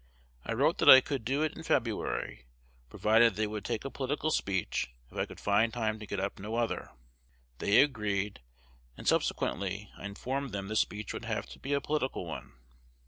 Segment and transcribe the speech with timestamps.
[0.43, 2.47] I wrote that I could do it in February,
[2.89, 6.39] provided they would take a political speech if I could find time to get up
[6.39, 6.89] no other.
[7.59, 8.39] They agreed;
[8.97, 12.53] and subsequently I informed them the speech would have to be a political one.